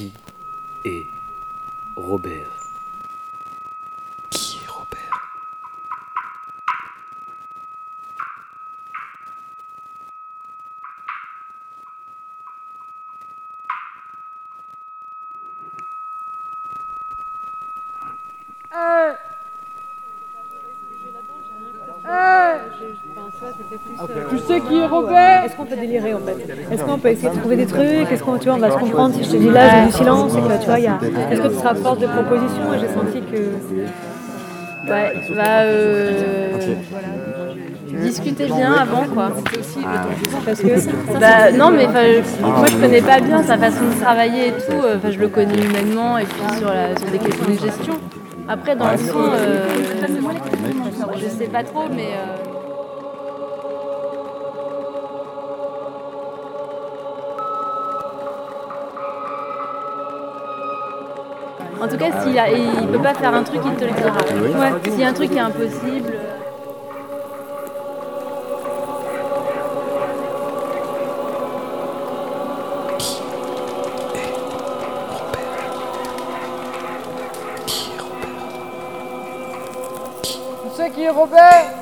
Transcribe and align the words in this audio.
Qui 0.00 0.12
est 0.86 1.06
Robert 1.94 2.59
Tu 24.30 24.38
sais 24.38 24.60
qui 24.60 24.78
est 24.78 24.86
Robert? 24.86 25.44
Est-ce 25.44 25.56
qu'on 25.56 25.64
peut 25.64 25.76
délirer 25.76 26.14
en 26.14 26.18
fait? 26.20 26.36
Est-ce 26.72 26.84
qu'on 26.84 26.98
peut 26.98 27.08
essayer 27.08 27.30
de 27.30 27.36
trouver 27.38 27.56
des 27.56 27.66
trucs? 27.66 28.10
Est-ce 28.10 28.22
qu'on 28.22 28.38
tu 28.38 28.46
vois, 28.46 28.54
on 28.54 28.58
va 28.58 28.70
se 28.70 28.76
comprendre 28.78 29.14
si 29.14 29.24
je 29.24 29.30
te 29.30 29.36
dis 29.36 29.50
là 29.50 29.80
j'ai 29.80 29.86
du 29.86 29.92
silence 29.92 30.32
et 30.34 30.40
que 30.40 30.60
tu 30.60 30.66
vois 30.66 30.78
il 30.78 30.84
y 30.84 30.88
a. 30.88 30.98
Est-ce 31.30 31.40
que 31.42 31.48
tu 31.48 31.54
seras 31.56 31.74
force 31.74 31.98
de 31.98 32.06
proposition? 32.06 32.74
Et 32.74 32.78
j'ai 32.80 32.88
senti 32.88 33.20
que. 33.30 33.40
Ouais, 34.90 35.12
bah 35.36 35.60
euh, 35.64 36.52
discutez 38.02 38.46
bien 38.46 38.72
avant 38.72 39.04
quoi. 39.14 39.30
Parce 40.44 40.60
que. 40.60 41.18
Bah 41.20 41.52
non 41.52 41.70
mais 41.70 41.86
moi 41.86 42.66
je 42.66 42.76
connais 42.76 43.02
pas 43.02 43.20
bien 43.20 43.42
sa 43.42 43.58
façon 43.58 43.84
de 43.94 44.00
travailler 44.00 44.48
et 44.48 44.52
tout. 44.52 44.72
euh, 44.84 44.96
Enfin 44.96 45.10
je 45.10 45.18
le 45.18 45.28
connais 45.28 45.60
humainement 45.62 46.16
et 46.18 46.24
puis 46.24 46.58
sur, 46.58 46.68
la, 46.68 46.96
sur 46.96 47.08
des 47.10 47.18
questions 47.18 47.44
de 47.46 47.58
gestion. 47.58 47.94
Après 48.48 48.74
dans 48.74 48.90
le 48.90 48.96
son, 48.98 49.18
euh, 49.18 49.68
je 51.16 51.28
sais 51.28 51.46
pas 51.46 51.62
trop 51.62 51.84
mais. 51.94 52.14
euh, 52.14 52.49
En 61.80 61.88
tout 61.88 61.96
cas, 61.96 62.10
s'il 62.22 62.38
a, 62.38 62.50
il 62.50 62.88
peut 62.88 62.98
pas 62.98 63.14
faire 63.14 63.34
un 63.34 63.42
truc, 63.42 63.60
il 63.64 63.74
te 63.74 63.84
le 63.84 63.92
dira. 63.92 64.10
Ouais. 64.60 64.72
S'il 64.90 65.00
y 65.00 65.04
a 65.04 65.08
un 65.08 65.12
truc 65.12 65.30
qui 65.30 65.36
est 65.36 65.40
impossible. 65.40 66.12
euh, 66.14 66.36
Qui 77.66 77.90
est 77.92 77.98
Robert 77.98 78.40
Tu 80.62 80.76
sais 80.76 80.90
qui 80.90 81.02
est 81.04 81.10
Robert 81.10 81.10
Robert 81.10 81.79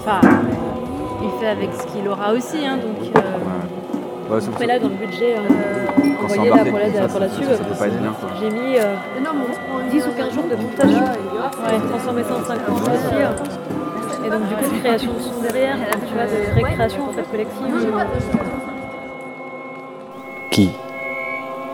Enfin, 0.00 0.20
il 1.22 1.30
fait 1.40 1.48
avec 1.48 1.70
ce 1.74 1.86
qu'il 1.92 2.08
aura 2.08 2.32
aussi, 2.32 2.64
hein, 2.66 2.76
donc. 2.76 3.14
euh, 3.16 3.20
Ouais, 4.30 4.38
Mais 4.60 4.66
là 4.66 4.78
dans 4.78 4.88
le 4.88 4.94
budget 4.94 5.34
euh, 5.36 6.22
envoyé 6.22 6.50
là 6.50 6.64
pour 6.64 6.78
la, 6.78 6.84
comme 6.84 6.94
ça, 6.94 7.08
pour 7.08 7.18
la 7.18 7.26
bien, 7.26 8.12
quoi. 8.12 8.28
j'ai 8.40 8.48
mis 8.50 8.76
euh, 8.78 8.94
10 9.90 10.06
ou 10.06 10.10
15 10.16 10.32
jours 10.34 10.44
de 10.44 10.54
montage. 10.54 10.86
Ouais, 10.92 11.88
transformer 11.90 12.22
ça 12.22 12.34
en 12.36 12.44
50 12.44 12.80
aussi. 12.80 13.14
euh. 13.16 14.24
Et 14.24 14.30
donc 14.30 14.42
du 14.48 14.54
coup 14.54 14.78
création 14.84 15.12
de 15.14 15.18
son 15.20 15.42
derrière, 15.42 15.76
tu 16.06 16.14
vois, 16.14 16.26
de 16.26 16.52
vraie 16.60 16.72
création 16.74 17.04
en 17.08 17.12
fait 17.12 17.22
collective. 17.28 17.74
Qui 20.52 20.70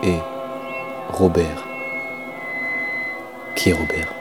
est 0.01 0.19
Robert? 1.13 1.67
Qui 3.55 3.69
est 3.69 3.73
Robert? 3.73 4.13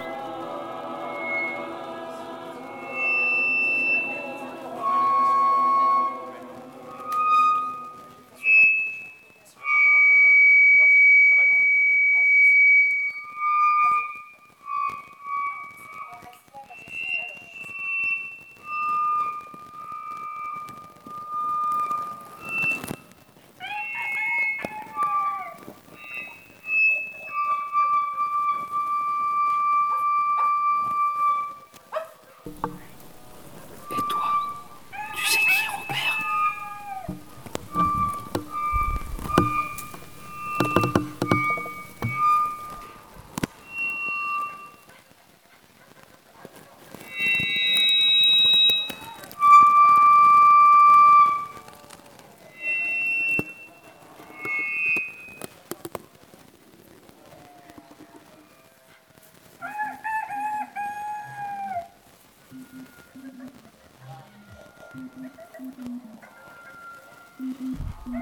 Yeah. 32.47 32.86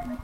Et 0.04 0.08
toi 0.08 0.16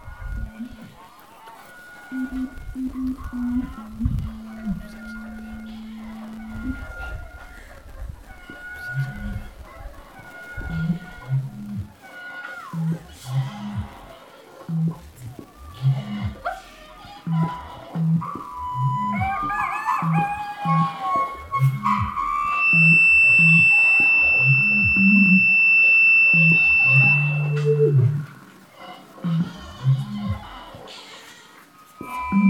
Est-ce 32.10 32.40